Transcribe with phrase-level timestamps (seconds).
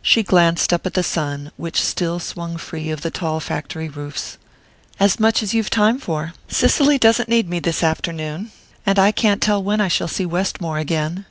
[0.00, 4.38] She glanced up at the sun, which still swung free of the tall factory roofs.
[4.98, 6.32] "As much as you've time for.
[6.48, 8.52] Cicely doesn't need me this afternoon,
[8.86, 11.26] and I can't tell when I shall see Westmore again."